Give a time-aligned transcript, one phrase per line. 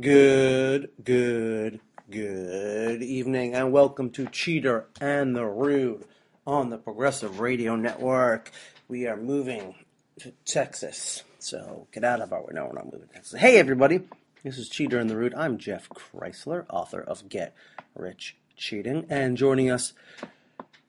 [0.00, 1.78] Good, good,
[2.10, 6.04] good evening, and welcome to Cheater and the Rude
[6.44, 8.50] on the Progressive Radio Network.
[8.88, 9.76] We are moving
[10.18, 12.40] to Texas, so get out of our.
[12.40, 12.48] Way.
[12.54, 13.38] No, we're not moving to Texas.
[13.38, 14.00] Hey, everybody,
[14.42, 15.32] this is Cheater and the Rude.
[15.32, 17.54] I'm Jeff Kreisler, author of Get
[17.94, 19.92] Rich Cheating, and joining us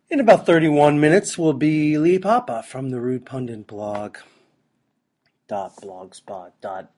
[0.10, 4.18] in about 31 minutes will be Lee Papa from the Rude Pundit blog.
[5.48, 6.90] Dot blogspot dot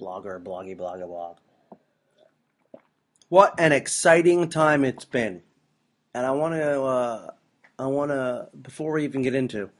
[0.00, 1.36] blogger bloggy blogger blog.
[3.30, 5.42] What an exciting time it's been,
[6.12, 7.30] and I want to uh,
[7.78, 9.70] I want to before we even get into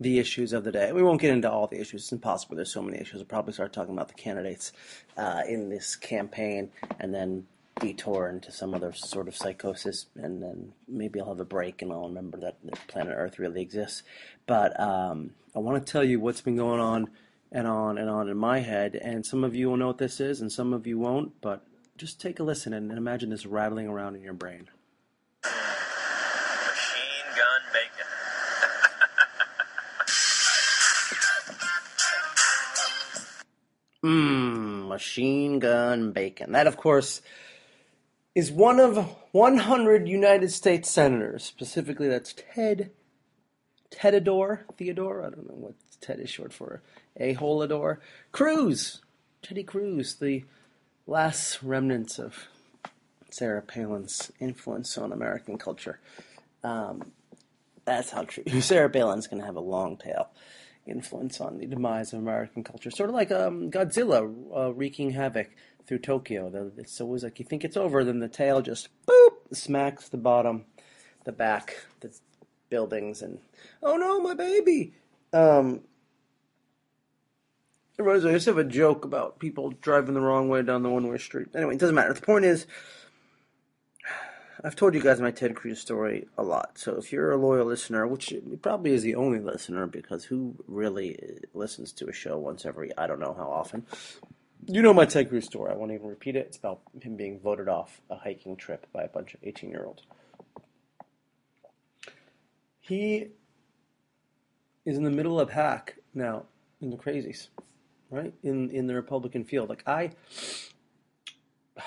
[0.00, 0.90] the issues of the day.
[0.92, 2.02] We won't get into all the issues.
[2.02, 2.56] It's impossible.
[2.56, 3.14] There's so many issues.
[3.14, 4.72] We'll probably start talking about the candidates
[5.16, 7.46] uh, in this campaign, and then
[7.80, 11.92] detour into some other sort of psychosis, and then maybe I'll have a break and
[11.92, 12.56] I'll remember that,
[12.88, 14.02] planet Earth really exists.
[14.46, 17.10] But um, I want to tell you what's been going on
[17.52, 20.20] and on and on in my head, and some of you will know what this
[20.20, 21.40] is, and some of you won't.
[21.40, 21.64] But
[21.96, 24.68] just take a listen and, imagine this rattling around in your brain.
[25.44, 25.52] Machine
[27.36, 28.06] gun bacon.
[34.02, 36.52] Mmm, machine gun bacon.
[36.52, 37.22] That, of course,
[38.34, 38.96] is one of
[39.32, 41.44] 100 United States senators.
[41.44, 42.90] Specifically, that's Ted
[43.90, 45.24] Tedador Theodore.
[45.24, 46.82] I don't know what Ted is short for.
[47.16, 47.98] A Holador
[48.32, 49.00] Cruz.
[49.42, 50.44] Teddy Cruz, the
[51.06, 52.46] last remnants of
[53.30, 56.00] Sarah Palin's influence on American culture.
[56.62, 57.12] Um,
[57.84, 58.44] that's how true.
[58.60, 60.30] Sarah Palin's going to have a long tail
[60.86, 62.90] influence on the demise of American culture.
[62.90, 65.50] Sort of like um, Godzilla uh, wreaking havoc
[65.86, 66.72] through Tokyo.
[66.76, 70.64] It's always like you think it's over, then the tail just boop smacks the bottom,
[71.24, 72.14] the back, the
[72.70, 73.38] buildings, and
[73.82, 74.94] oh no, my baby.
[75.32, 75.80] Um,
[77.98, 81.18] me, I just have a joke about people driving the wrong way down the one-way
[81.18, 81.48] street.
[81.54, 82.12] Anyway, it doesn't matter.
[82.12, 82.66] The point is,
[84.62, 86.78] I've told you guys my Ted Cruz story a lot.
[86.78, 91.18] So if you're a loyal listener, which probably is the only listener, because who really
[91.52, 93.84] listens to a show once every I don't know how often,
[94.66, 95.70] you know my Ted Cruz story.
[95.70, 96.46] I won't even repeat it.
[96.46, 99.84] It's about him being voted off a hiking trip by a bunch of 18 year
[99.84, 100.02] olds.
[102.80, 103.28] He
[104.84, 106.44] is in the middle of hack now
[106.80, 107.48] in the crazies,
[108.14, 108.34] right?
[108.42, 109.68] In in the Republican field.
[109.68, 110.12] Like I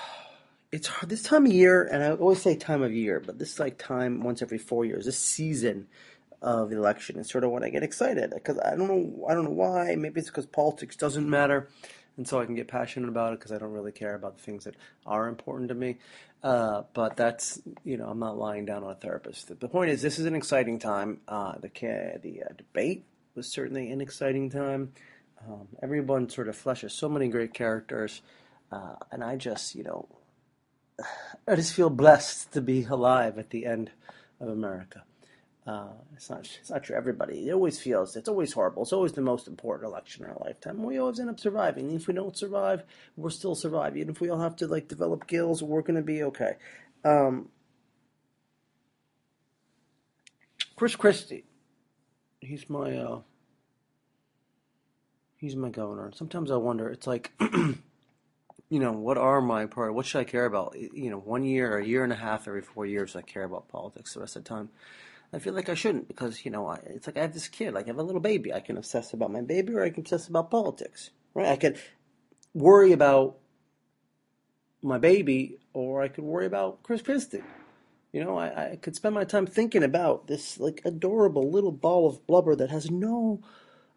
[0.72, 3.54] it's hard this time of year, and I always say time of year, but this
[3.54, 5.06] is like time once every four years.
[5.06, 5.88] This season
[6.40, 9.34] of the election is sort of when I get excited because I don't know I
[9.34, 9.94] don't know why.
[9.96, 11.68] Maybe it's because politics doesn't matter,
[12.16, 14.42] and so I can get passionate about it because I don't really care about the
[14.42, 15.96] things that are important to me.
[16.42, 19.58] Uh, but that's you know I'm not lying down on a therapist.
[19.58, 21.20] The point is this is an exciting time.
[21.26, 21.70] Uh, the
[22.22, 24.92] the uh, debate was certainly an exciting time.
[25.46, 28.22] Um, everyone sort of fleshes so many great characters,
[28.72, 30.08] uh, and I just you know
[31.48, 33.90] I just feel blessed to be alive at the end
[34.40, 35.04] of America.
[35.66, 37.48] Uh, it's not it's not for everybody.
[37.48, 38.82] It always feels it's always horrible.
[38.82, 40.82] It's always the most important election in our lifetime.
[40.82, 41.92] We always end up surviving.
[41.92, 42.84] If we don't survive,
[43.16, 44.00] we're still surviving.
[44.00, 46.54] Even if we all have to like develop gills, we're gonna be okay.
[47.04, 47.50] Um,
[50.74, 51.44] Chris Christie,
[52.40, 53.20] he's my uh,
[55.38, 56.12] he's my governor.
[56.14, 56.88] Sometimes I wonder.
[56.88, 57.32] It's like.
[58.70, 59.96] you know, what are my priorities?
[59.96, 60.76] What should I care about?
[60.78, 63.44] You know, one year or a year and a half every four years, I care
[63.44, 64.14] about politics.
[64.14, 64.68] The rest of the time,
[65.32, 67.74] I feel like I shouldn't because you know, I, it's like I have this kid,
[67.74, 68.52] like I have a little baby.
[68.52, 71.10] I can obsess about my baby, or I can obsess about politics.
[71.34, 71.48] Right?
[71.48, 71.78] I could
[72.54, 73.38] worry about
[74.82, 77.42] my baby, or I could worry about Chris Christie.
[78.12, 82.06] You know, I, I could spend my time thinking about this like adorable little ball
[82.06, 83.40] of blubber that has no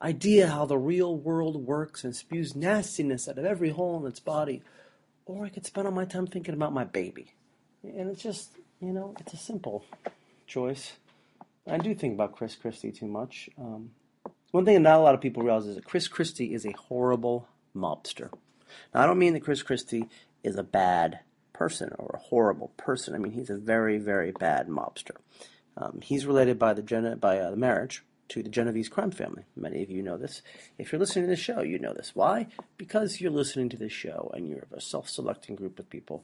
[0.02, 4.20] idea how the real world works and spews nastiness out of every hole in its
[4.20, 4.62] body.
[5.26, 7.34] Or I could spend all my time thinking about my baby.
[7.84, 9.86] And it's just, you know, it's a simple
[10.48, 10.94] choice.
[11.68, 13.50] I do think about Chris Christie too much.
[13.58, 13.92] Um,
[14.52, 16.72] one thing that not a lot of people realize is that Chris Christie is a
[16.72, 18.32] horrible mobster.
[18.94, 20.08] Now, I don't mean that Chris Christie
[20.44, 21.20] is a bad
[21.54, 23.14] person or a horrible person.
[23.14, 25.18] I mean he's a very, very bad mobster.
[25.78, 29.44] Um, he's related by the Gen- by uh, the marriage to the Genovese crime family.
[29.56, 30.42] Many of you know this.
[30.78, 32.12] If you're listening to this show, you know this.
[32.14, 32.48] Why?
[32.78, 36.24] Because you're listening to this show and you're a self-selecting group of people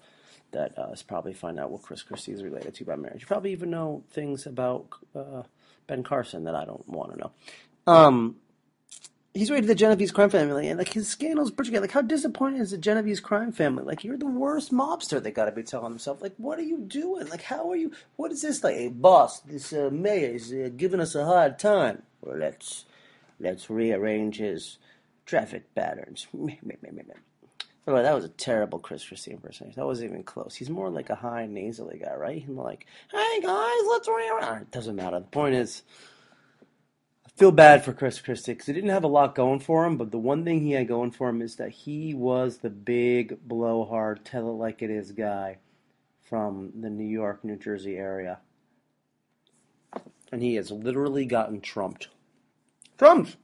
[0.51, 3.21] that uh, probably find out what Chris Christie is related to by marriage.
[3.21, 5.43] You probably even know things about uh,
[5.87, 7.31] Ben Carson that I don't want to know.
[7.85, 8.37] Um,
[9.37, 12.61] he's related to the Genovese crime family, and like his scandals, particularly, like how disappointing
[12.61, 13.83] is the Genovese crime family?
[13.83, 15.21] Like you're the worst mobster.
[15.21, 17.27] They got to be telling themselves, like, what are you doing?
[17.27, 17.91] Like, how are you?
[18.15, 18.63] What is this?
[18.63, 22.03] Like, hey, boss, this uh, mayor is uh, giving us a hard time.
[22.21, 22.85] Well, let's
[23.39, 24.77] let's rearrange his
[25.25, 26.27] traffic patterns.
[27.85, 29.79] By that was a terrible Chris Christie impersonation.
[29.79, 30.55] That wasn't even close.
[30.55, 32.37] He's more like a high nasally guy, right?
[32.37, 35.19] He's more like, "Hey guys, let's around." It doesn't matter.
[35.19, 35.83] The point is,
[37.37, 39.95] feel bad for Chris Christie because he didn't have a lot going for him.
[39.95, 43.47] But the one thing he had going for him is that he was the big
[43.47, 45.57] blowhard, tell it like it is guy
[46.23, 48.39] from the New York, New Jersey area,
[50.31, 52.09] and he has literally gotten trumped.
[52.97, 53.37] Trumped.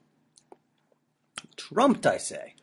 [1.55, 2.55] Trumped, I say.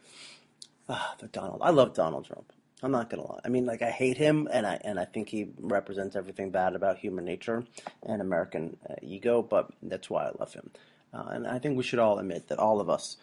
[0.88, 1.60] Ah, the Donald.
[1.62, 2.52] I love Donald Trump.
[2.82, 3.40] I'm not gonna lie.
[3.44, 6.74] I mean, like I hate him, and I and I think he represents everything bad
[6.74, 7.64] about human nature
[8.02, 9.42] and American uh, ego.
[9.42, 10.70] But that's why I love him,
[11.12, 13.16] uh, and I think we should all admit that all of us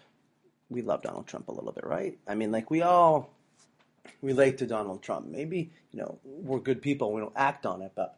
[0.69, 2.17] we love Donald Trump a little bit, right?
[2.27, 3.33] I mean, like we all
[4.21, 5.27] relate to Donald Trump.
[5.27, 7.13] Maybe you know we're good people.
[7.13, 8.17] We don't act on it, but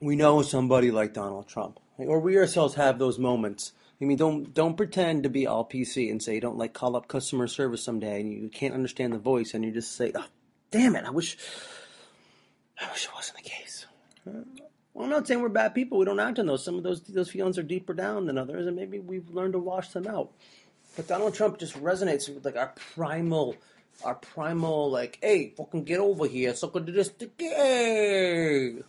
[0.00, 4.52] we know somebody like Donald Trump, or we ourselves have those moments I mean, don't
[4.52, 7.82] don't pretend to be all PC and say you don't like call up customer service
[7.82, 10.26] someday and you can't understand the voice and you just say, oh,
[10.70, 11.04] "Damn it!
[11.04, 11.38] I wish,
[12.80, 13.86] I wish it wasn't the case."
[14.94, 15.98] Well, I'm not saying we're bad people.
[15.98, 16.64] We don't act on those.
[16.64, 19.58] Some of those those feelings are deeper down than others, and maybe we've learned to
[19.58, 20.30] wash them out.
[20.96, 23.56] But Donald Trump just resonates with like our primal,
[24.04, 28.82] our primal like, "Hey, fucking get over here, sucker, do this, gay."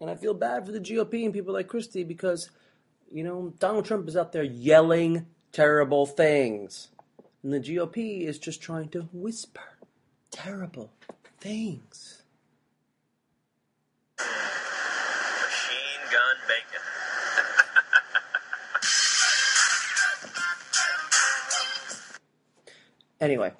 [0.00, 2.50] And I feel bad for the GOP and people like Christie because,
[3.10, 6.88] you know, Donald Trump is out there yelling terrible things.
[7.42, 9.78] And the GOP is just trying to whisper
[10.30, 10.90] terrible
[11.40, 12.15] things.
[23.20, 23.52] Anyway,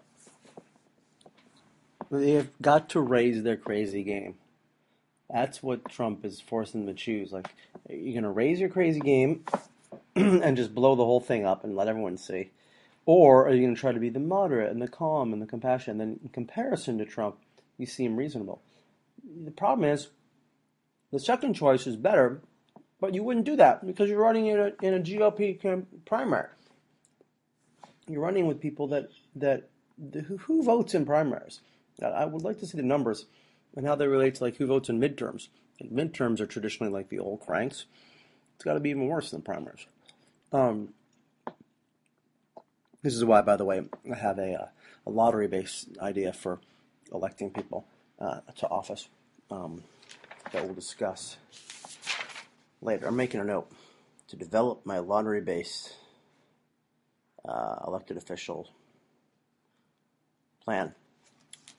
[2.10, 4.34] they've got to raise their crazy game.
[5.30, 7.32] That's what Trump is forcing them to choose.
[7.32, 7.48] Like,
[7.88, 9.44] you're going to raise your crazy game
[10.16, 12.50] and just blow the whole thing up and let everyone see?
[13.06, 15.46] Or are you going to try to be the moderate and the calm and the
[15.46, 15.92] compassion?
[15.92, 17.36] And then in comparison to Trump,
[17.78, 18.60] you seem reasonable.
[19.44, 20.08] The problem is,
[21.12, 22.40] the second choice is better,
[23.00, 26.48] but you wouldn't do that because you're running in a, in a GOP primary.
[28.08, 29.68] You're running with people that, that
[30.26, 31.60] who, who votes in primaries.
[32.02, 33.26] I would like to see the numbers
[33.74, 35.48] and how they relate to like who votes in midterms.
[35.82, 37.86] Midterms are traditionally like the old cranks.
[38.54, 39.86] It's got to be even worse than primaries.
[40.52, 40.94] Um,
[43.02, 44.66] this is why, by the way, I have a, uh,
[45.06, 46.60] a lottery-based idea for
[47.12, 47.86] electing people
[48.18, 49.08] uh, to office
[49.50, 49.82] um,
[50.52, 51.36] that we'll discuss
[52.80, 53.06] later.
[53.06, 53.70] I'm making a note
[54.28, 55.94] to develop my lottery-based
[57.48, 58.68] uh, elected official
[60.64, 60.94] plan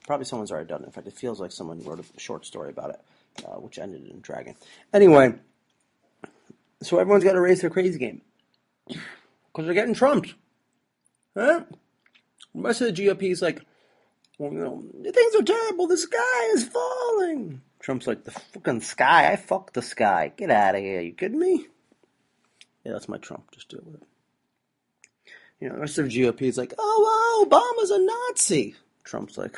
[0.08, 0.86] Probably someone's already done it.
[0.86, 3.00] In fact, it feels like someone wrote a short story about it,
[3.44, 4.54] uh, which ended in Dragon.
[4.90, 5.34] Anyway,
[6.80, 8.22] so everyone's got to raise their crazy game
[8.86, 10.34] because they're getting trumped.
[11.36, 11.64] Huh?
[12.54, 13.60] The rest of the GOP is like,
[14.38, 14.82] well, you know,
[15.12, 15.86] things are terrible.
[15.86, 17.60] The sky is falling.
[17.78, 19.30] Trump's like, the fucking sky?
[19.30, 20.32] I fuck the sky.
[20.34, 21.02] Get out of here.
[21.02, 21.66] You kidding me?
[22.82, 23.50] Yeah, that's my Trump.
[23.50, 24.08] Just deal with it.
[25.60, 28.76] You know, the rest of the GOP is like, oh, wow, Obama's a Nazi.
[29.04, 29.56] Trump's like,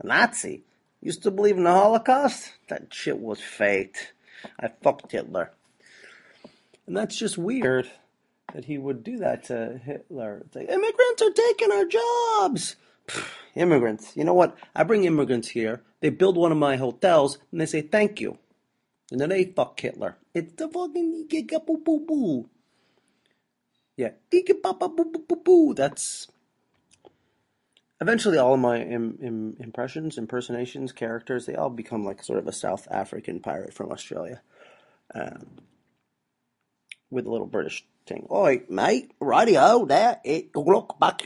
[0.00, 0.62] a Nazi?
[1.00, 2.52] Used to believe in the Holocaust?
[2.68, 4.12] That shit was fake.
[4.60, 5.52] I fucked Hitler.
[6.86, 7.90] And that's just weird
[8.54, 10.42] that he would do that to Hitler.
[10.44, 12.76] It's like, immigrants are taking our jobs.
[13.06, 14.16] Pfft, immigrants.
[14.16, 14.56] You know what?
[14.74, 15.82] I bring immigrants here.
[16.00, 18.38] They build one of my hotels and they say thank you.
[19.10, 20.16] And then they fuck Hitler.
[20.34, 22.48] It's the fucking boo boo boo.
[23.98, 24.10] Yeah.
[25.74, 26.28] That's
[28.00, 32.46] eventually all of my Im- Im- impressions, impersonations, characters, they all become like sort of
[32.46, 34.40] a South African pirate from Australia.
[35.14, 35.58] Um,
[37.10, 38.26] with a little British thing.
[38.30, 41.22] Oi, mate, radio, there, it, look back,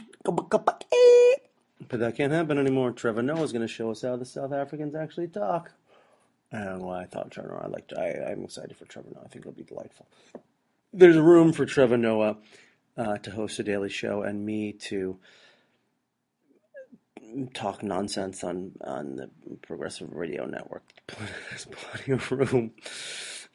[1.89, 2.91] But that can't happen anymore.
[2.91, 5.73] Trevor Noah's going to show us how the South Africans actually talk.
[6.51, 7.63] Know why I thought Trevor Noah.
[7.65, 7.91] I like.
[7.97, 9.25] I, I'm excited for Trevor Noah.
[9.25, 10.07] I think it'll be delightful.
[10.93, 12.37] There's room for Trevor Noah
[12.97, 15.17] uh, to host a daily show and me to
[17.53, 19.29] talk nonsense on on the
[19.61, 20.83] progressive radio network.
[21.49, 22.71] There's plenty of room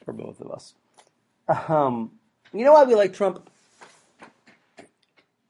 [0.04, 0.74] for both of us.
[1.68, 2.12] Um,
[2.52, 3.48] you know why we like Trump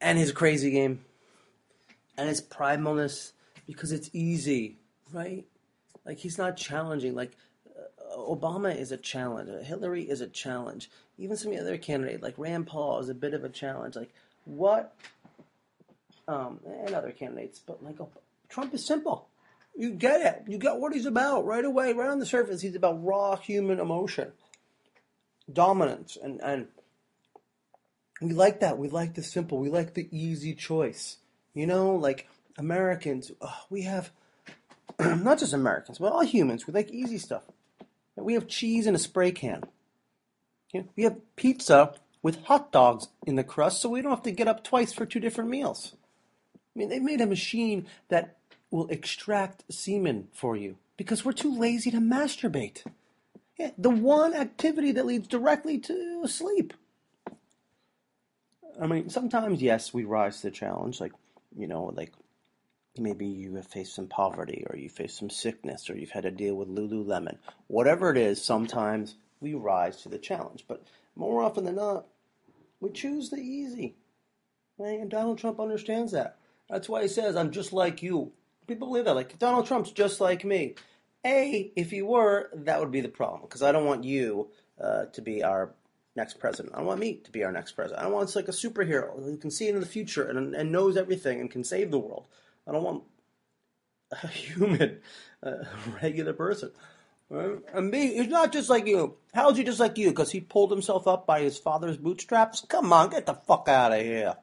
[0.01, 1.01] and his crazy game
[2.17, 3.31] and his primalness
[3.67, 4.77] because it's easy,
[5.11, 5.45] right?
[6.05, 7.15] Like he's not challenging.
[7.15, 7.31] Like
[8.29, 9.49] Obama is a challenge.
[9.65, 10.89] Hillary is a challenge.
[11.17, 13.95] Even some of the other candidates, like Rand Paul, is a bit of a challenge.
[13.95, 14.13] Like
[14.45, 14.95] what
[16.27, 17.97] um, and other candidates, but like
[18.47, 19.27] Trump is simple.
[19.75, 20.51] You get it.
[20.51, 22.61] You get what he's about right away, right on the surface.
[22.61, 24.31] He's about raw human emotion,
[25.51, 26.67] dominance, and and
[28.21, 28.77] We like that.
[28.77, 29.57] We like the simple.
[29.57, 31.17] We like the easy choice.
[31.55, 33.31] You know, like Americans,
[33.69, 34.11] we have
[34.99, 36.67] not just Americans, but all humans.
[36.67, 37.43] We like easy stuff.
[38.23, 39.63] We have cheese in a spray can.
[40.95, 44.47] We have pizza with hot dogs in the crust, so we don't have to get
[44.47, 45.95] up twice for two different meals.
[46.55, 48.37] I mean, they made a machine that
[48.71, 52.83] will extract semen for you because we're too lazy to masturbate.
[53.57, 56.73] Yeah, the one activity that leads directly to sleep.
[58.79, 61.01] I mean, sometimes, yes, we rise to the challenge.
[61.01, 61.13] Like,
[61.57, 62.13] you know, like
[62.97, 66.31] maybe you have faced some poverty or you face some sickness or you've had to
[66.31, 67.37] deal with Lululemon.
[67.67, 70.65] Whatever it is, sometimes we rise to the challenge.
[70.67, 70.83] But
[71.15, 72.05] more often than not,
[72.79, 73.95] we choose the easy.
[74.77, 74.99] Right?
[74.99, 76.37] And Donald Trump understands that.
[76.69, 78.31] That's why he says, I'm just like you.
[78.67, 79.15] People believe that.
[79.15, 80.75] Like, Donald Trump's just like me.
[81.25, 83.41] A, if he were, that would be the problem.
[83.41, 84.49] Because I don't want you
[84.81, 85.73] uh, to be our
[86.15, 86.75] next president.
[86.75, 88.05] I don't want me to be our next president.
[88.05, 91.39] I want like a superhero who can see into the future and, and knows everything
[91.39, 92.25] and can save the world.
[92.69, 93.03] I don't want
[94.11, 94.99] a human,
[95.41, 95.65] a
[96.03, 96.71] regular person.
[97.33, 99.15] Uh, and me, he's not just like you.
[99.33, 100.09] How's he just like you?
[100.09, 102.61] Because he pulled himself up by his father's bootstraps?
[102.61, 104.35] Come on, get the fuck out of here.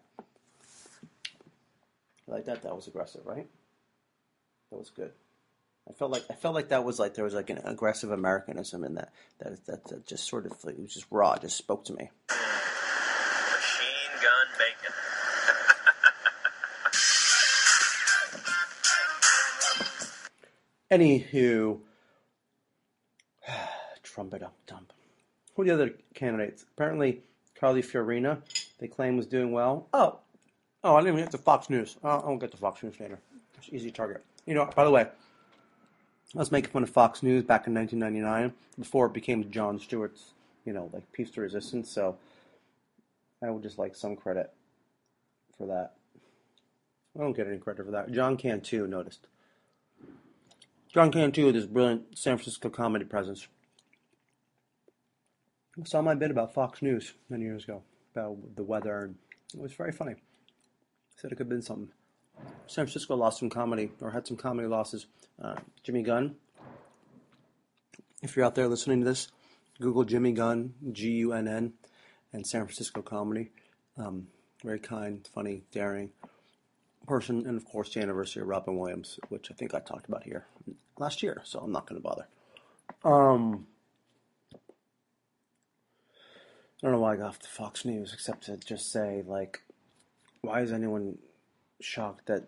[2.26, 3.46] Like that, that was aggressive, right?
[4.70, 5.12] That was good.
[5.88, 8.82] I felt like I felt like that was like there was like an aggressive Americanism
[8.82, 9.12] in that.
[9.38, 11.36] That that, that just sort of it was just raw.
[11.36, 12.10] Just spoke to me.
[12.28, 14.92] Machine gun bacon.
[20.90, 21.80] Anywho,
[24.02, 24.92] trumpet up dump.
[25.54, 26.64] Who are the other candidates?
[26.74, 27.22] Apparently,
[27.58, 28.42] Carly Fiorina,
[28.78, 29.88] they claim was doing well.
[29.92, 30.18] Oh,
[30.84, 31.96] oh, I didn't even get to Fox News.
[32.04, 33.18] Oh, I won't get to Fox News later.
[33.58, 34.22] It's easy target.
[34.44, 38.52] You know, by the way, I was making fun of Fox News back in 1999
[38.78, 41.90] before it became Jon Stewart's, you know, like Peace to Resistance.
[41.90, 42.16] So
[43.42, 44.52] I would just like some credit
[45.56, 45.94] for that.
[47.16, 48.12] I don't get any credit for that.
[48.12, 49.26] John Cantu noticed.
[50.96, 53.48] John Cantu with his brilliant San Francisco comedy presence.
[55.78, 57.82] I saw my bit about Fox News many years ago
[58.14, 59.16] about the weather, and
[59.52, 60.14] it was very funny.
[61.14, 61.90] Said it could have been something.
[62.66, 65.04] San Francisco lost some comedy, or had some comedy losses.
[65.38, 66.36] Uh, Jimmy Gunn.
[68.22, 69.28] If you're out there listening to this,
[69.78, 71.74] Google Jimmy Gunn, G U N N,
[72.32, 73.50] and San Francisco comedy.
[73.98, 74.28] Um,
[74.64, 76.12] very kind, funny, daring
[77.06, 80.24] person, and of course the anniversary of Robin Williams, which I think I talked about
[80.24, 80.46] here
[80.98, 82.26] last year, so I'm not going to bother.
[83.04, 83.66] Um,
[86.82, 89.62] I don't know why I got off the Fox News, except to just say, like,
[90.42, 91.18] why is anyone
[91.80, 92.44] shocked that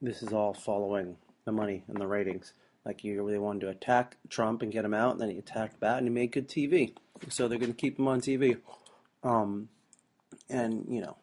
[0.00, 2.52] this is all following the money and the ratings?
[2.84, 5.80] Like, you really wanted to attack Trump and get him out, and then he attacked
[5.80, 6.94] back, and he made good TV.
[7.28, 8.56] So they're going to keep him on TV.
[9.22, 9.68] Um,
[10.48, 11.16] and, you know,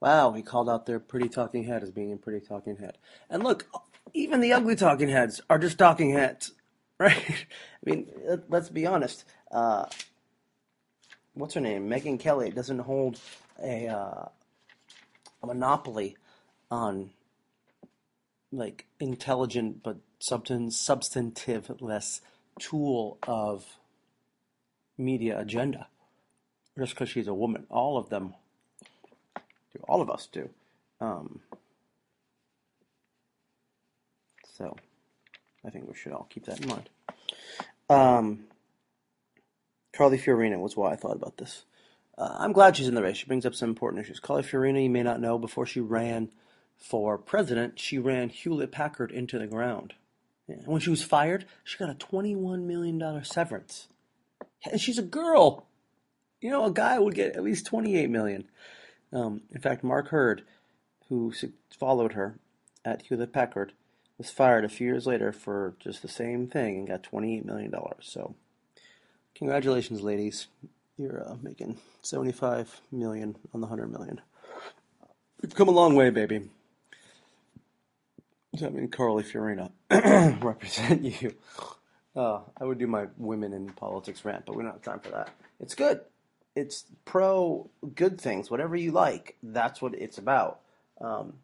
[0.00, 2.98] wow, he called out their pretty talking head as being a pretty talking head.
[3.28, 3.66] And look,
[4.14, 6.52] even the ugly talking heads are just talking heads,
[6.98, 7.16] right?
[7.30, 8.10] I mean,
[8.48, 9.24] let's be honest.
[9.50, 9.86] Uh,
[11.34, 11.88] what's her name?
[11.88, 13.20] Megyn Kelly doesn't hold
[13.62, 14.28] a, uh,
[15.46, 16.16] monopoly
[16.70, 17.10] on
[18.52, 22.20] like intelligent but substan- substantive-less
[22.58, 23.76] tool of
[24.98, 25.88] media agenda
[26.78, 27.66] just because she's a woman.
[27.70, 28.34] All of them
[29.72, 29.80] do.
[29.88, 30.48] All of us do.
[31.00, 31.40] Um,
[34.56, 34.76] so
[35.64, 36.88] I think we should all keep that in mind.
[37.88, 38.44] Um,
[39.92, 41.64] Carly Fiorina was why I thought about this.
[42.16, 43.16] Uh, I'm glad she's in the race.
[43.16, 44.20] She brings up some important issues.
[44.20, 46.30] Carly Fiorina, you may not know, before she ran
[46.76, 49.94] for president, she ran Hewlett Packard into the ground.
[50.48, 53.88] And when she was fired, she got a $21 million severance.
[54.70, 55.66] And she's a girl.
[56.40, 58.48] You know, a guy would get at least $28 million.
[59.12, 60.42] Um, in fact, Mark Hurd,
[61.08, 61.32] who
[61.76, 62.38] followed her
[62.84, 63.72] at Hewlett Packard,
[64.18, 67.72] was fired a few years later for just the same thing and got $28 million.
[68.00, 68.34] So,
[69.34, 70.46] congratulations, ladies.
[70.98, 74.20] You're uh, making 75 million on the 100 million.
[75.40, 76.42] We've come a long way, baby.
[78.62, 79.70] I mean, Carly Fiorina
[80.42, 81.34] represent you.
[82.14, 85.10] Uh, I would do my women in politics rant, but we don't have time for
[85.10, 85.30] that.
[85.60, 86.00] It's good.
[86.56, 89.36] It's pro good things, whatever you like.
[89.42, 90.60] That's what it's about.
[91.00, 91.34] Um,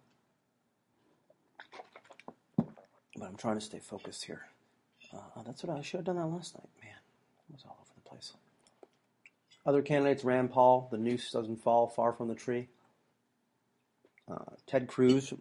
[2.56, 4.42] but I'm trying to stay focused here.
[5.14, 6.68] Uh, that's what I should have done that last night.
[6.82, 6.92] Man,
[7.48, 8.34] it was all over the place.
[9.64, 12.68] Other candidates: Rand Paul, the noose doesn't fall far from the tree.
[14.30, 15.32] Uh, Ted Cruz,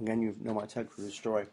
[0.00, 1.46] again, you know my Ted Cruz story.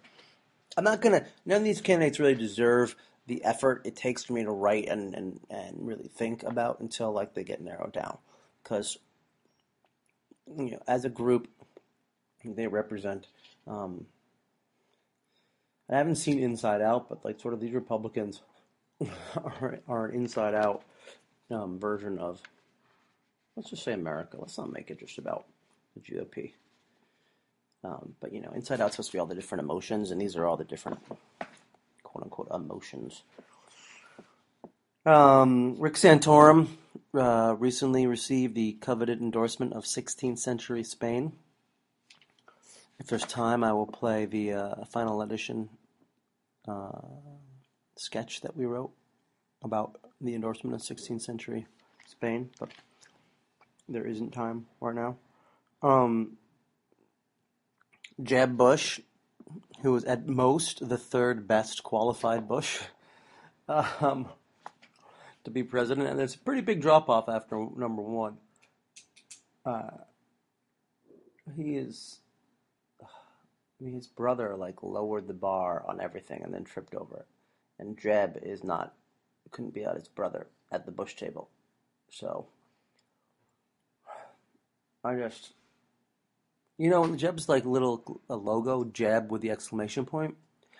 [0.75, 1.25] I'm not gonna.
[1.45, 2.95] None of these candidates really deserve
[3.27, 7.11] the effort it takes for me to write and, and, and really think about until
[7.11, 8.17] like they get narrowed down.
[8.61, 8.97] Because
[10.57, 11.47] you know, as a group,
[12.43, 13.27] they represent.
[13.67, 14.05] Um,
[15.89, 18.41] I haven't seen Inside Out, but like sort of these Republicans
[19.35, 20.83] are, are an Inside Out
[21.51, 22.41] um, version of,
[23.55, 24.37] let's just say America.
[24.39, 25.45] Let's not make it just about
[25.93, 26.53] the GOP.
[27.83, 30.35] Um, but you know, Inside Out's supposed to be all the different emotions, and these
[30.35, 30.99] are all the different
[32.13, 33.23] quote unquote emotions.
[35.05, 36.67] Um, Rick Santorum
[37.13, 41.33] uh, recently received the coveted endorsement of 16th century Spain.
[42.99, 45.69] If there's time, I will play the uh, final edition
[46.67, 47.01] uh,
[47.97, 48.91] sketch that we wrote
[49.63, 51.65] about the endorsement of 16th century
[52.07, 52.69] Spain, but
[53.89, 55.17] there isn't time right now.
[55.81, 56.37] Um,
[58.21, 59.01] Jeb Bush,
[59.81, 62.81] who was at most the third best qualified Bush
[63.67, 64.27] um,
[65.43, 68.37] to be president, and there's a pretty big drop off after number one.
[69.65, 69.97] Uh,
[71.55, 72.19] he is.
[73.01, 77.27] I mean, his brother like lowered the bar on everything and then tripped over it,
[77.79, 78.93] and Jeb is not
[79.51, 81.49] couldn't be at his brother at the Bush table,
[82.09, 82.47] so
[85.03, 85.53] I just
[86.77, 90.35] you know, Jeb's like little a logo, Jeb with the exclamation point.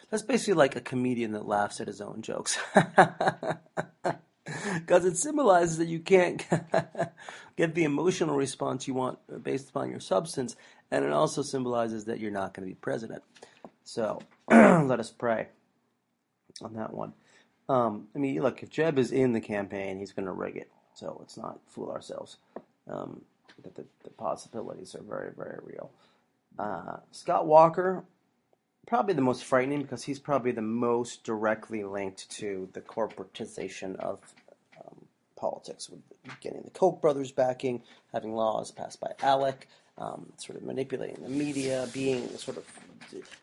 [0.10, 2.58] That's basically like a comedian that laughs at his own jokes.
[4.74, 6.46] Because it symbolizes that you can't
[7.56, 10.56] get the emotional response you want based upon your substance,
[10.92, 13.24] and it also symbolizes that you're not going to be president.
[13.84, 15.48] So let us pray
[16.62, 17.14] on that one.
[17.70, 20.70] Um, I mean, look, if Jeb is in the campaign, he's going to rig it.
[20.96, 22.38] So let's not fool ourselves.
[22.88, 23.22] Um,
[23.64, 25.92] that the, the possibilities are very, very real.
[26.58, 28.04] Uh, Scott Walker,
[28.86, 34.20] probably the most frightening because he's probably the most directly linked to the corporatization of
[34.80, 36.02] um, politics, with
[36.42, 37.82] getting the Koch brothers backing,
[38.12, 42.66] having laws passed by ALEC, um, sort of manipulating the media, being sort of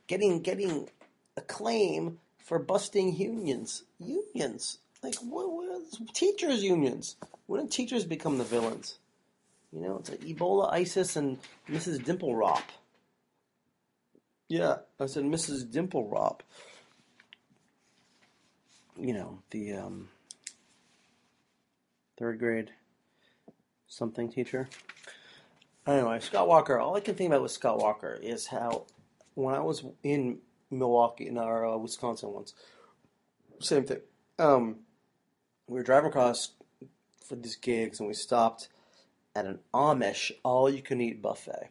[0.07, 0.89] getting getting
[1.37, 3.85] acclaim for busting unions.
[3.99, 7.17] Unions, like what, what teachers' unions.
[7.47, 8.99] Wouldn't teachers become the villains?
[9.73, 12.05] You know, it's like Ebola, ISIS, and Mrs.
[12.05, 12.65] Dimple Rop.
[14.49, 15.71] Yeah, I said Mrs.
[15.71, 16.43] Dimple Rop.
[18.99, 20.09] You know, the um,
[22.19, 22.73] third grade
[23.87, 24.69] something teacher.
[25.87, 28.87] Anyway, Scott Walker, all I can think about with Scott Walker is how
[29.35, 30.39] when I was in
[30.71, 32.55] Milwaukee, in our uh, Wisconsin once,
[33.61, 34.01] same thing.
[34.39, 34.81] Um,
[35.67, 36.53] we were driving across
[37.27, 38.69] for these gigs and we stopped
[39.35, 41.71] at an Amish all you can eat buffet.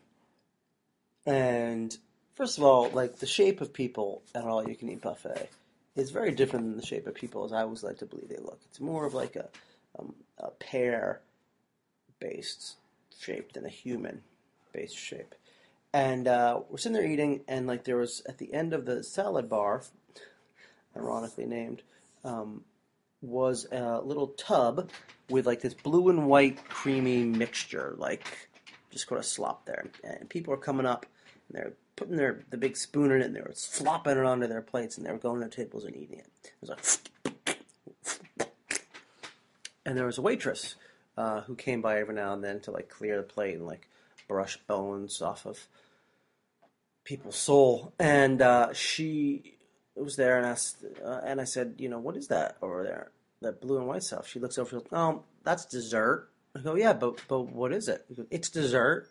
[1.26, 1.95] And
[2.36, 5.50] first of all, like the shape of people at all you can eat buffet
[5.95, 8.38] is very different than the shape of people as I always like to believe they
[8.38, 8.60] look.
[8.69, 9.48] It's more of like a,
[9.98, 11.22] um, a pear
[12.19, 12.76] based
[13.19, 14.22] shape than a human
[14.74, 15.36] based shape.
[15.93, 19.04] And uh, we're sitting there eating, and like there was at the end of the
[19.04, 19.84] salad bar,
[20.95, 21.82] ironically named,
[22.24, 22.63] um,
[23.21, 24.89] was a little tub
[25.29, 28.49] with like this blue and white creamy mixture, like
[28.91, 29.89] just kind of slop there.
[30.03, 31.05] And people are coming up
[31.47, 34.47] and they're putting their the big spoon in it and they were flopping it onto
[34.47, 36.27] their plates and they were going to their tables and eating it.
[36.43, 37.60] It was like,
[39.86, 40.75] and there was a waitress
[41.17, 43.88] uh, who came by every now and then to like clear the plate and like
[44.27, 45.67] brush bones off of
[47.03, 47.93] people's soul.
[47.99, 49.58] And uh, she
[50.04, 53.12] was there and asked, uh, and I said, you know, what is that over there?
[53.42, 54.28] That blue and white stuff.
[54.28, 54.70] She looks over.
[54.70, 56.30] She goes, oh, that's dessert.
[56.56, 58.06] I go, yeah, but but what is it?
[58.16, 59.10] Goes, it's dessert.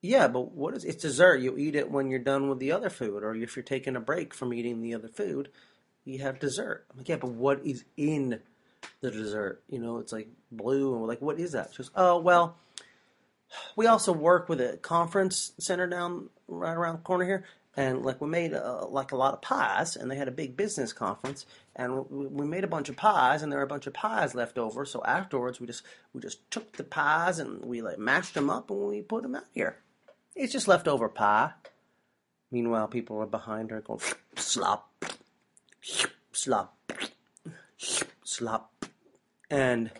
[0.00, 1.40] Yeah, but what is it's dessert?
[1.40, 4.00] You eat it when you're done with the other food, or if you're taking a
[4.00, 5.48] break from eating the other food,
[6.04, 6.86] you have dessert.
[6.90, 8.40] I'm like, yeah, but what is in
[9.00, 9.62] the dessert?
[9.68, 11.70] You know, it's like blue, and we're like, what is that?
[11.72, 12.56] She goes, oh well,
[13.76, 17.44] we also work with a conference center down right around the corner here,
[17.78, 20.56] and like we made uh, like a lot of pies, and they had a big
[20.56, 23.94] business conference, and we, made a bunch of pies, and there were a bunch of
[23.94, 24.84] pies left over.
[24.84, 28.68] So afterwards, we just we just took the pies and we like mashed them up
[28.72, 29.76] and we put them out here.
[30.34, 31.52] It's just leftover pie.
[32.50, 34.00] Meanwhile, people were behind her going
[34.34, 34.90] slop,
[36.32, 36.76] slop,
[38.24, 38.86] slop,
[39.50, 39.92] and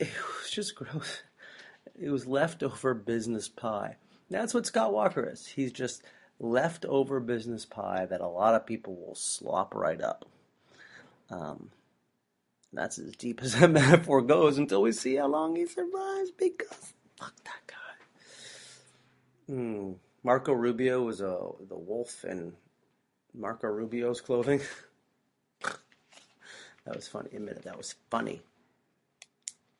[0.00, 1.22] it was just gross.
[1.94, 3.98] It was leftover business pie.
[4.30, 5.46] That's what Scott Walker is.
[5.46, 6.02] He's just
[6.42, 10.26] leftover business pie that a lot of people will slop right up.
[11.30, 11.70] Um,
[12.72, 16.92] that's as deep as that metaphor goes until we see how long he survives because
[17.16, 19.54] fuck that guy.
[19.54, 19.92] Hmm.
[20.24, 22.52] Marco Rubio was a the wolf in
[23.34, 24.60] Marco Rubio's clothing.
[25.62, 27.30] that was funny.
[27.34, 28.42] Admit it, that was funny.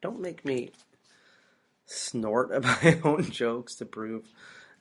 [0.00, 0.70] Don't make me
[1.86, 4.28] snort at my own jokes to prove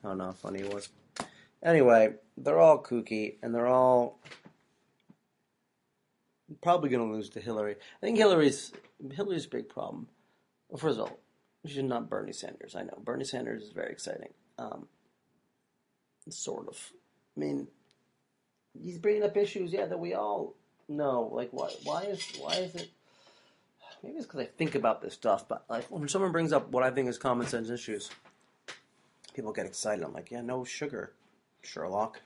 [0.04, 0.90] how not funny it was.
[1.64, 4.20] Anyway, they're all kooky and they're all
[6.62, 7.76] probably going to lose to Hillary.
[8.02, 8.72] I think Hillary's
[9.12, 10.08] Hillary's big problem.
[10.70, 11.20] Well, first of all,
[11.66, 12.76] she's not Bernie Sanders.
[12.76, 14.34] I know Bernie Sanders is very exciting.
[14.58, 14.88] Um,
[16.30, 16.92] sort of.
[17.36, 17.68] I mean,
[18.80, 20.56] he's bringing up issues, yeah, that we all
[20.88, 21.30] know.
[21.32, 21.70] Like, why?
[21.84, 22.90] Why is why is it?
[24.04, 26.84] Maybe it's because I think about this stuff, but like when someone brings up what
[26.84, 28.10] I think is common sense issues,
[29.36, 30.04] people get excited.
[30.04, 31.14] I'm like, yeah, no sugar,
[31.64, 32.22] Sherlock.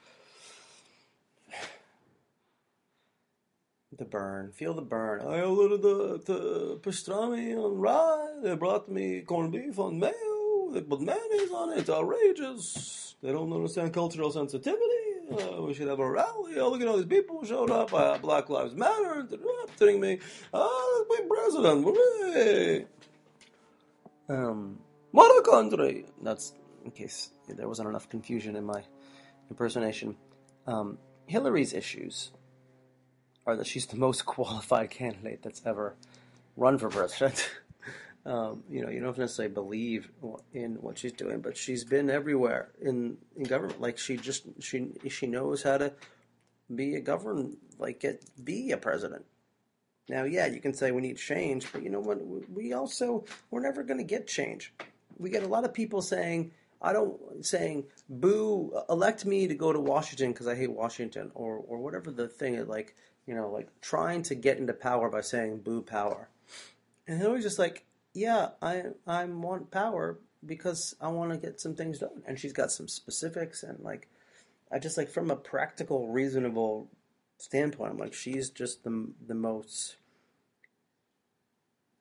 [3.98, 5.22] The burn, feel the burn.
[5.22, 8.42] I ordered the, the pastrami on rye.
[8.44, 10.72] They brought me corned beef on mayo.
[10.74, 11.80] They put mayonnaise on it.
[11.80, 13.16] It's outrageous.
[13.24, 14.82] They don't understand cultural sensitivity.
[15.32, 16.60] Uh, we should have a rally.
[16.60, 17.94] Oh, look at all these people who showed up.
[17.94, 19.26] Uh, Black Lives Matter.
[19.78, 20.20] Threatening me.
[20.54, 21.86] Oh, let's president.
[21.86, 22.86] Hooray.
[24.28, 24.80] Um,
[25.12, 26.06] what a country.
[26.22, 28.84] That's in case there wasn't enough confusion in my
[29.50, 30.16] impersonation.
[30.68, 32.32] Um, Hillary's issues
[33.46, 35.96] are that she's the most qualified candidate that's ever
[36.56, 37.50] run for president.
[38.26, 40.10] um, you know, you don't necessarily believe
[40.54, 43.82] in what she's doing, but she's been everywhere in, in government.
[43.82, 45.94] Like she just she she knows how to
[46.74, 49.26] be a govern like get be a president.
[50.08, 52.20] Now, yeah, you can say we need change, but you know what?
[52.50, 54.74] We also we're never going to get change.
[55.18, 59.74] We get a lot of people saying, "I don't," saying, "Boo, elect me to go
[59.74, 62.68] to Washington because I hate Washington," or or whatever the thing is.
[62.68, 66.30] Like you know, like trying to get into power by saying "boo power,"
[67.08, 71.76] and Hillary's just like, "Yeah, I I want power because I want to get some
[71.76, 74.08] things done," and she's got some specifics and like,
[74.72, 76.90] I just like from a practical, reasonable
[77.38, 79.98] standpoint, I'm like, she's just the the most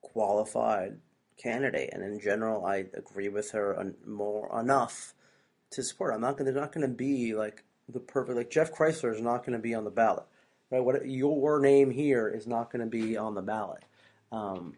[0.01, 0.99] qualified
[1.35, 5.14] candidate, and in general, I agree with her more enough
[5.75, 6.13] to support.
[6.13, 9.45] I'm not gonna they're not gonna be like the perfect like Jeff Kreisler is not
[9.45, 10.25] gonna be on the ballot
[10.71, 10.83] right?
[10.83, 13.83] What your name here is not going to be on the ballot.
[14.31, 14.75] Um,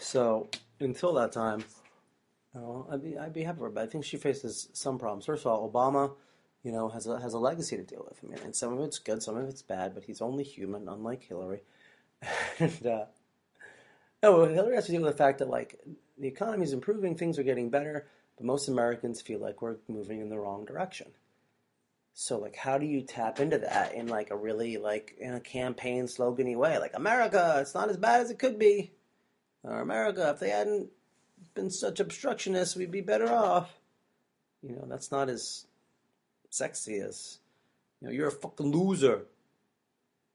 [0.00, 0.48] so
[0.80, 1.64] until that time,
[2.54, 3.70] know, I'd be I'd be happy for her.
[3.70, 5.24] But I think she faces some problems.
[5.24, 6.12] First of all, Obama,
[6.62, 8.18] you know, has a has a legacy to deal with.
[8.22, 9.94] I mean, and some of it's good, some of it's bad.
[9.94, 11.62] But he's only human, unlike Hillary.
[12.58, 13.04] and uh,
[14.22, 15.80] no, Hillary has to deal with the fact that like
[16.18, 20.20] the economy is improving, things are getting better, but most Americans feel like we're moving
[20.20, 21.08] in the wrong direction.
[22.14, 25.40] So like how do you tap into that in like a really like in a
[25.40, 26.78] campaign slogany way?
[26.78, 28.92] Like America, it's not as bad as it could be.
[29.64, 30.90] Or America, if they hadn't
[31.54, 33.70] been such obstructionists, we'd be better off.
[34.62, 35.66] You know, that's not as
[36.50, 37.38] sexy as
[38.00, 39.26] you know, you're a fucking loser.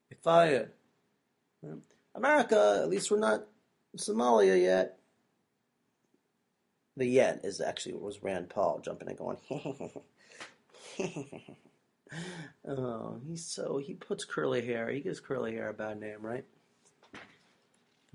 [0.10, 0.72] You're fired.
[2.16, 3.44] America, at least we're not
[3.98, 4.97] Somalia yet.
[6.98, 9.38] The yet is actually was Rand Paul jumping and going
[12.68, 14.90] oh, he's so he puts curly hair.
[14.90, 16.44] He gives curly hair a bad name, right?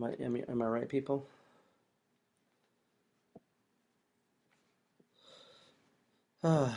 [0.00, 1.28] Am I am am I right, people?
[6.42, 6.72] yeah,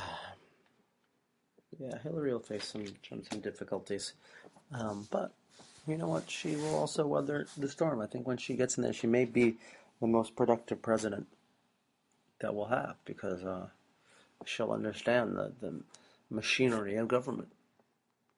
[2.03, 4.13] Hillary will face some some, some difficulties,
[4.71, 5.33] um, but
[5.87, 6.29] you know what?
[6.29, 7.99] She will also weather the storm.
[7.99, 9.55] I think when she gets in there, she may be
[9.99, 11.25] the most productive president
[12.45, 13.65] that we'll have because uh,
[14.45, 15.81] she'll understand the the
[16.29, 17.51] machinery of government.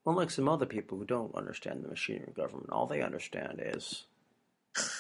[0.06, 4.06] Unlike some other people who don't understand the machinery of government, all they understand is
[4.78, 4.94] machine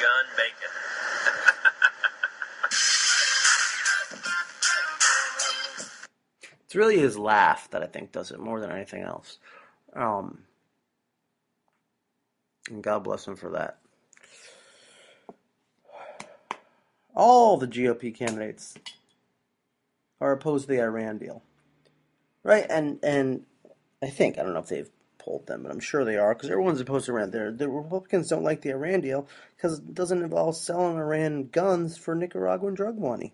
[0.00, 0.72] gun bacon.
[6.64, 9.38] it's really his laugh that I think does it more than anything else.
[9.92, 10.40] Um,
[12.68, 13.78] and God bless him for that.
[17.14, 18.74] All the GOP candidates
[20.20, 21.42] are opposed to the Iran deal,
[22.42, 22.66] right?
[22.68, 23.44] And and
[24.02, 26.50] I think I don't know if they've polled them, but I'm sure they are because
[26.50, 27.30] everyone's opposed to Iran.
[27.30, 31.96] They're, the Republicans don't like the Iran deal because it doesn't involve selling Iran guns
[31.96, 33.32] for Nicaraguan drug money.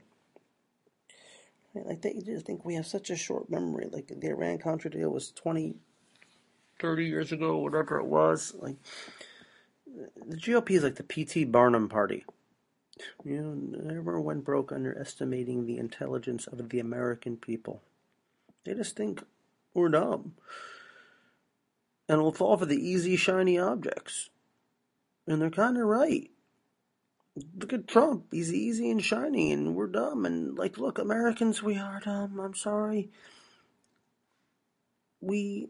[1.74, 3.88] Like they just think we have such a short memory.
[3.90, 5.74] Like the Iran Contra deal was 20,
[6.80, 8.54] 30 years ago, whatever it was.
[8.58, 8.76] Like
[10.26, 11.44] the GOP is like the P.T.
[11.44, 12.24] Barnum party.
[13.24, 17.82] You know, never went broke underestimating the intelligence of the American people.
[18.64, 19.22] They just think
[19.74, 20.34] we're dumb.
[22.08, 24.30] And will fall for the easy, shiny objects.
[25.26, 26.30] And they're kind of right.
[27.56, 28.26] Look at Trump.
[28.32, 30.26] He's easy and shiny, and we're dumb.
[30.26, 32.40] And, like, look, Americans, we are dumb.
[32.40, 33.10] I'm sorry.
[35.20, 35.68] We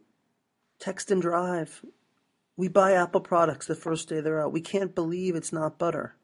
[0.79, 1.85] text and drive.
[2.57, 4.53] We buy Apple products the first day they're out.
[4.53, 6.15] We can't believe it's not butter.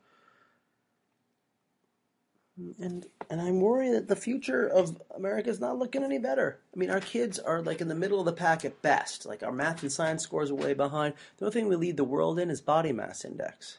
[2.56, 6.58] And and I'm worried that the future of America is not looking any better.
[6.74, 9.26] I mean, our kids are like in the middle of the pack at best.
[9.26, 11.14] Like our math and science scores are way behind.
[11.36, 13.78] The only thing we lead the world in is body mass index.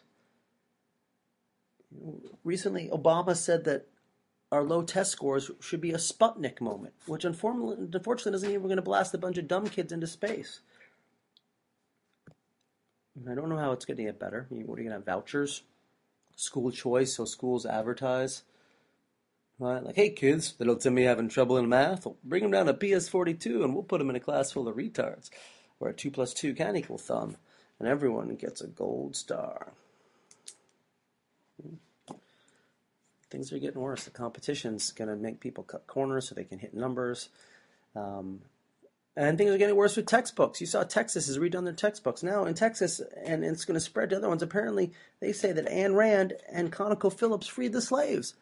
[2.44, 3.88] Recently, Obama said that
[4.52, 8.76] our low test scores should be a Sputnik moment, which unfortunately, doesn't mean we're going
[8.78, 10.62] to blast a bunch of dumb kids into space.
[13.28, 14.46] I don't know how it's going to get better.
[14.50, 15.64] What are you going to have vouchers?
[16.36, 18.44] School choice, so schools advertise.
[19.60, 19.84] Right?
[19.84, 22.06] Like, hey kids, tell me having trouble in math.
[22.06, 24.76] Well, bring them down to PS42 and we'll put them in a class full of
[24.76, 25.30] retards
[25.80, 27.38] where 2 plus 2 can equal thumb.
[27.80, 29.74] And everyone gets a gold star.
[33.30, 34.06] Things are getting worse.
[34.06, 37.30] The competition's going to make people cut corners so they can hit numbers.
[37.96, 38.42] Um,
[39.16, 40.62] and things are getting worse with textbooks.
[40.62, 42.24] You saw Texas has redone their textbooks.
[42.24, 45.68] Now in Texas, and it's going to spread to other ones, apparently they say that
[45.68, 48.36] Ayn Rand and ConocoPhillips freed the slaves.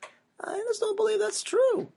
[0.44, 1.90] I just don't believe that's true.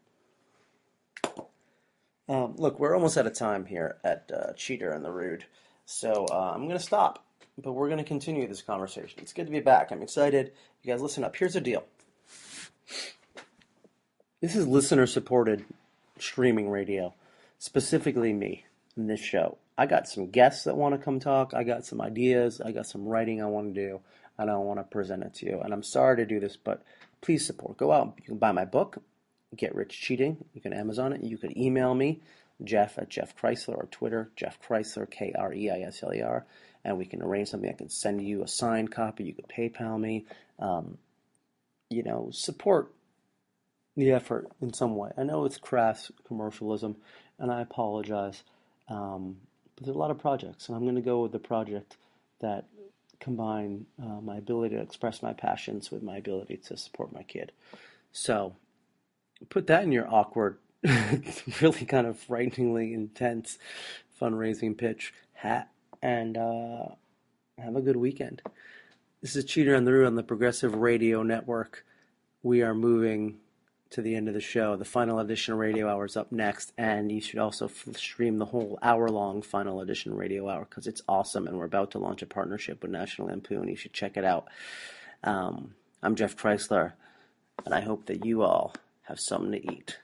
[2.29, 5.45] Um, look, we're almost out of time here at uh, Cheater and the Rude,
[5.87, 7.25] so uh, I'm going to stop.
[7.61, 9.19] But we're going to continue this conversation.
[9.21, 9.91] It's good to be back.
[9.91, 10.53] I'm excited.
[10.83, 11.35] You guys, listen up.
[11.35, 11.85] Here's the deal.
[14.41, 15.65] This is listener-supported
[16.21, 17.15] streaming radio,
[17.59, 18.65] specifically me
[18.97, 19.59] in this show.
[19.77, 21.53] I got some guests that want to come talk.
[21.55, 22.61] I got some ideas.
[22.61, 24.01] I got some writing I want to do,
[24.39, 25.61] and I want to present it to you.
[25.61, 26.85] And I'm sorry to do this, but
[27.21, 27.77] please support.
[27.77, 28.15] Go out.
[28.19, 29.03] You can buy my book,
[29.57, 30.45] Get Rich Cheating.
[30.55, 31.23] You can Amazon it.
[31.23, 32.21] You can email me,
[32.63, 36.23] Jeff at Jeff Kreisler, or Twitter, Jeff Kreisler, K R E I S L E
[36.23, 36.45] R,
[36.85, 37.71] and we can arrange something.
[37.71, 39.25] I can send you a signed copy.
[39.25, 40.27] You can PayPal me.
[40.59, 40.99] Um,
[41.91, 42.93] you know, support
[43.97, 45.11] the effort in some way.
[45.17, 46.97] I know it's crass commercialism,
[47.39, 48.43] and I apologize.
[48.89, 49.39] Um,
[49.75, 51.97] but there's a lot of projects, and I'm going to go with the project
[52.41, 52.67] that
[53.21, 57.53] combine uh, my ability to express my passions with my ability to support my kid.
[58.13, 58.57] So
[59.49, 60.59] put that in your awkward,
[61.61, 63.59] really kind of frighteningly intense
[64.21, 65.71] fundraising pitch hat
[66.03, 66.87] and uh,
[67.59, 68.43] have a good weekend.
[69.21, 71.85] This is Cheater on the Rude on the Progressive Radio Network.
[72.43, 73.39] We are moving
[73.91, 74.77] to the end of the show.
[74.77, 78.47] The final edition radio hour is up next, and you should also f- stream the
[78.47, 81.47] whole hour long final edition radio hour because it's awesome.
[81.47, 83.69] And we're about to launch a partnership with National Lampoon.
[83.69, 84.49] You should check it out.
[85.25, 86.93] Um, I'm Jeff Kreisler,
[87.65, 89.99] and I hope that you all have something to eat.